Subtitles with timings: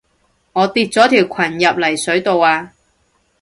[0.53, 2.73] 我跌咗條裙入泥水度啊